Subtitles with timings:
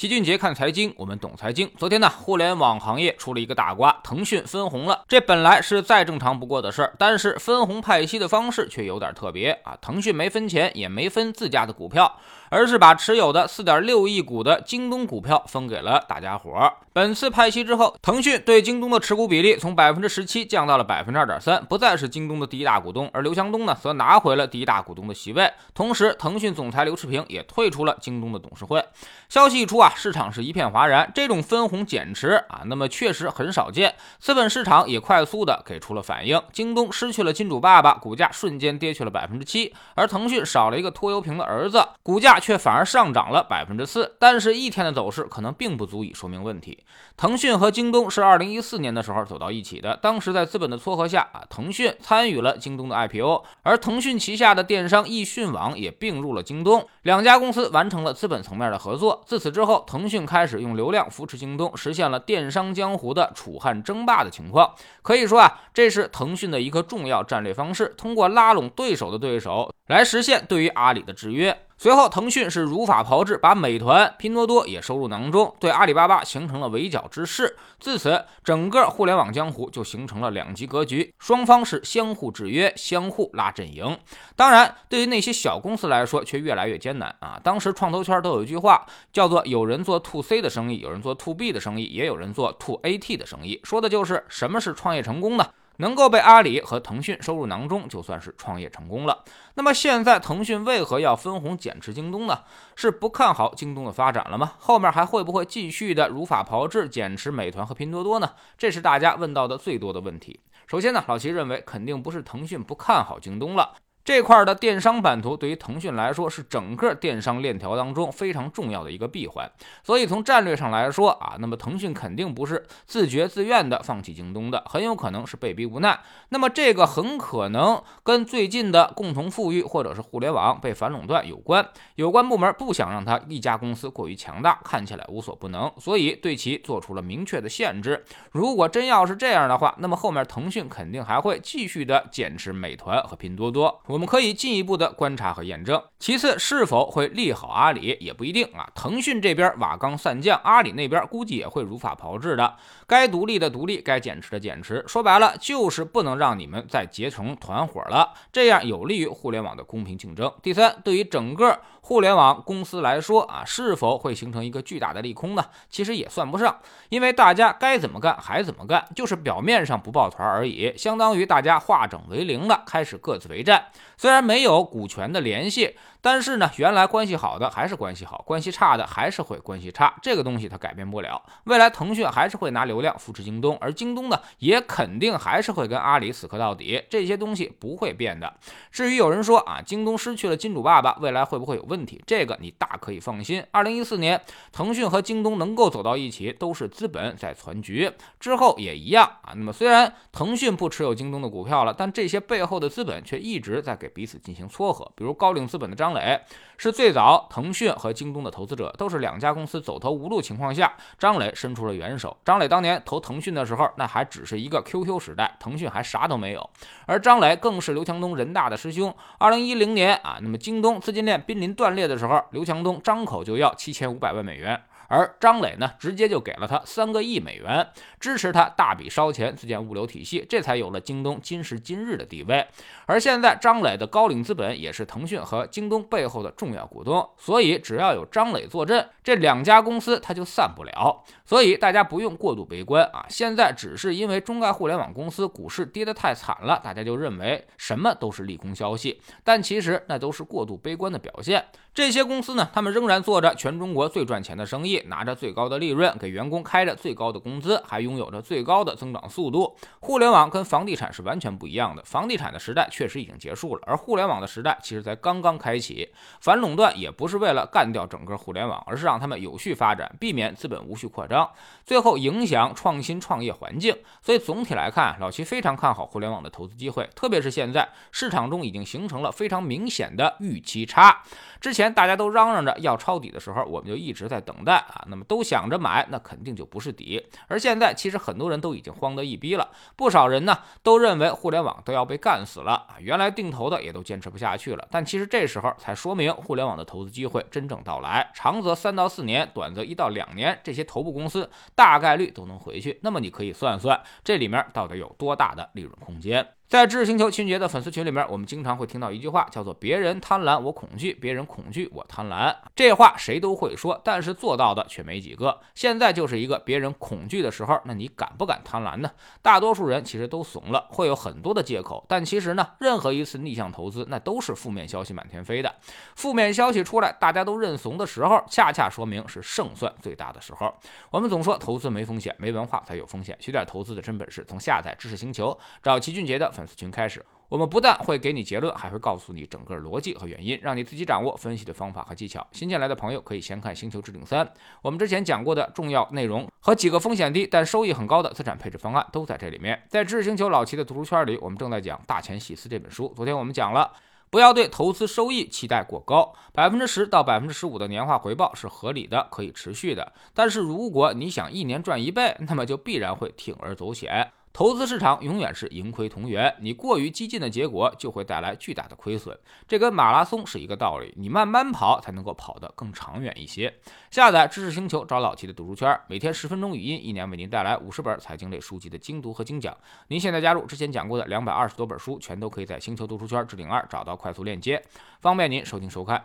[0.00, 1.70] 齐俊杰看财经，我们懂财经。
[1.76, 5.04] 昨天呢，互联网行业出了一个大瓜，腾讯分红了。
[5.06, 9.76] 这本来是再正常不过的事儿，但是分红派息的方式却有点特别啊。
[9.82, 12.10] 腾讯没分钱，也没分自家的股票，
[12.48, 16.72] 而是把持有的四点六亿股的京东股票分给了大家伙儿。
[16.94, 23.08] 本次派息之后，腾讯对京东的持股比例从百分之十七降到了百分之二点三，不再是京东的第一大股东。
[23.12, 25.52] 而刘强东呢，则拿回了第一大股东的席位。
[25.74, 28.82] 同时，腾讯总裁刘炽平也退出了京东的董事会。
[29.28, 29.89] 消息一出啊。
[29.94, 33.94] 市场是一片哗然，这种分红减持啊，那么确实很少见。
[34.18, 36.40] 资本市场也快速的给出了反应。
[36.52, 44.16] 京东失去了金主爸爸，股价瞬间跌去了百分之七；而腾讯少了一个拖油瓶的儿子，股价却反而上涨了百分之四。
[44.18, 46.84] 但是，一天的走势可能并不足以说明问题。
[47.16, 59.22] 腾讯和京东是二零一四年的时候走到一起的，当时在资本的撮合下啊，腾讯参与了京东的 IPO，而腾讯旗下的电商易迅网也并入了京东，两家公司完成了资本层面的合作。
[59.26, 64.74] 自此之后，腾讯开始用流量扶持京东，实现了电商江湖的楚汉争霸的情况。
[65.02, 71.64] 可以说啊，这是腾讯的一个重要战略方式，通过拉拢对手的对手来实现对于阿里的制约。
[71.76, 77.56] 随后，腾讯是如法炮制，把美团、拼多多也收入囊中，对阿里巴巴形成了围剿之势。
[77.80, 83.98] 自此，整个互联网江湖就形成了两极格局，双方是相互制约、相互拉阵营。
[84.36, 87.40] 当然，对于那些小公司来说，却越来越艰难啊！
[87.42, 95.46] 当时创投圈都有一句话，叫做“有人做 to C 的生意，有人做 to B 的生意，也有人做 to AT 的生意”，说的就是什么是创业成功呢？
[95.80, 99.24] 能够被阿里和腾讯收入囊中，就算是创业成功了。
[99.54, 102.44] 那么现在腾讯为何要分红减持京东呢？
[102.76, 104.52] 是不看好京东的发展了吗？
[104.58, 108.32] 后面还会不会继续的如法炮制减持美团和拼多多呢？
[108.56, 110.40] 这是大家问到的最多的问题。
[110.66, 113.74] 首先呢，老齐认为肯定不是腾讯不看好京东了。
[114.02, 119.48] 这块的电商版图对于腾讯来说是整个电商链条当中非常重要的一个闭环，
[119.84, 126.00] 所以从战略上来说啊，那么腾讯肯定不是自觉自愿的放弃京东的，很有可能是被逼无奈。
[126.30, 138.04] 那么这个很可能跟最近的共同富裕或者是互联网被反垄断有关，有关部门不想让它一家公司过于强大，看起来无所不能，所以对其做出了明确的限制。
[138.32, 143.80] 如果真要是这样的话，那么后面腾讯肯定还会继续的减持美团和拼多多。
[143.90, 145.82] 我们可以进一步的观察和验证。
[145.98, 148.68] 其次，是否会利好阿里也不一定啊。
[148.72, 152.56] 腾讯这边瓦岗散将，阿里那边估计也会如法炮制的。
[152.86, 154.84] 该独立的独立，该减持的减持。
[154.86, 160.32] 说白了，就是不能让你们再结成团伙了，这样有利于互联网的公平竞争。
[160.40, 165.44] 第三，对于整个互联网公司来说啊，是否会形成一个巨大的利空呢？
[165.68, 166.56] 其实也算不上，
[166.88, 173.66] 因为大家该怎么干还怎么干，就是表面上不抱团而已，相当于大家化整为零了，开始各自为战。
[173.96, 175.76] 虽然没有股权的联系。
[176.02, 181.22] 但是呢，原来关系好的还是关系好，关系差的还是会关系差，这个东西它改变不了。
[181.44, 188.32] 未来腾讯还是会拿流量扶持京东，而京东呢，也肯定还是会跟阿里死磕到底，这些东西不会变的。
[188.70, 192.02] 至于有人说啊，京东失去了金主爸爸，未来会不会有问题？
[192.06, 193.44] 这个你大可以放心。
[193.50, 194.18] 二零一四年，
[194.52, 199.34] 腾讯和京东能够走到一起，都是资本在攒局，之后也一样啊。
[199.34, 205.89] 那么虽然腾讯不持有京东的股票了，但这些背后的资本却一直在给彼此进行撮合，比如高瓴资本的张。
[205.90, 206.20] 张磊
[206.56, 212.16] 是最早腾讯和京东的投资者，都是两家公司走投无路情况下，张磊伸出了援手。
[212.24, 216.48] 张磊当年投腾讯的时候，那还只是一个 QQ 时代，腾讯还啥都没有，
[216.86, 218.94] 而张磊更是刘强东人大的师兄。
[219.18, 224.62] 二零一零年啊，那么京东资金链濒临断裂的时候，刘强东张口就要七千五百万美元。
[224.90, 227.64] 而张磊呢，直接就给了他三个亿美元，
[228.00, 232.44] 支持他大笔烧钱自建物流体系，这才有了京东今时今日的地位。
[232.86, 241.04] 而现在，张磊的高瓴资本也是腾讯和京东背后的重要股东，所以只要有张磊坐镇，这两家公司他就散不了。
[241.24, 243.06] 所以大家不用过度悲观啊！
[243.08, 251.44] 现在只是因为中概互联网公司股市跌得太惨了，大家就认为什么都是利空消息，但其实那都是过度悲观的表现。
[251.72, 259.56] 这些公司呢，他们仍然做着全中国最赚钱的生意，拿着最高的利润，给员工开着最高的工资，还拥有着最高的增长速度。
[259.78, 265.88] 互联网跟房地产是完全不一样的，房地产的时代确实已经结束了，而互联网的时代其实才刚刚开启。
[266.20, 271.30] 反垄断也不是为了干掉整个互联网，而是让他们有序发展，避免资本无序扩张，
[271.64, 273.76] 最后影响创新创业环境。
[274.02, 281.04] 所以总体来看，老齐非常看好互联网的投资机会，特别是现在市场中已经形成了非常明显的预期差。
[281.40, 281.59] 之前。
[281.60, 287.06] 前大家都嚷嚷着要抄底的时候，我们就一直在等待啊，那么都想着买，那肯定就不是底。
[287.28, 294.66] 而现在其实很多人都已经慌得一逼了，不少人呢都认为互联网都要被干死了啊，原来定投的也都坚持不下去了。
[294.70, 302.78] 但其实这时候才说明互联网的投资机会真正到来，长则三到四年，短则一到两年，这些头部公司大概率都能回去。
[302.82, 306.26] 那么你可以算算这里面到底有多大的利润空间。
[306.50, 312.34] 在知识星球秦杰的粉丝群里面，我们经常会听到一句话，叫做“别人贪婪我恐惧，别人恐惧我贪婪”。
[312.56, 315.40] 这话谁都会说，但是做到的却没几个。
[315.54, 318.90] 现在就是一个别人恐惧的时候，那你敢不敢贪婪呢？
[319.22, 321.86] 大多数人其实都怂了，会有很多的借口。
[321.86, 325.54] 但其实呢，任何一次逆向投资，那都是负面消息满天飞的。
[325.94, 330.52] 负面消息出来，大家都认怂的时候，恰恰说明是胜算最大的时候。
[330.90, 333.16] 我们总说投资没风险，没文化才有风险。
[333.20, 336.28] 学点投资的真本事，从下载知识星球找齐俊杰的。
[336.40, 342.26] 粉丝群开始，我们不但会给你结论，还会告诉你整个逻辑和原因，让你自己掌握分析的方法和技巧。
[342.32, 344.24] 新进来的朋友可以先看《星球置顶三》，
[344.62, 349.62] 我们之前讲过的重要内容和几个风险低但收益很高的资产配置方案都在这里面。
[349.68, 352.90] 在知识星球老齐的读书圈里，我们正在讲《大钱细思》这本书。
[352.96, 353.70] 昨天我们讲了，
[354.08, 359.92] 不要对投资收益期待过高，百分之十到百分之十五的年化回报是合理的，可以持续的。
[360.14, 364.10] 但是如果你想一年赚一倍，那么就必然会铤而走险。
[364.32, 369.18] 投资市场永远是盈亏同源，你过于激进的结果就会带来巨大的亏损。
[369.46, 373.52] 这跟马拉松是一个道理，你慢慢跑才能够跑得更长远一些。
[373.90, 379.54] 下载知识星球，找老齐的读书圈，每天十分钟语音，一年为您带来五十本财经类书籍的精读和精讲。
[379.88, 384.62] 您现在加入之前讲过的两百二十多本书，全都可以在星球读书圈置顶二找到快速链接，
[385.00, 386.04] 方便您收听收看。